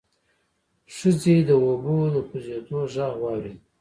[0.95, 3.59] ښځې د اوبو د کوزېدو غږ واورېد.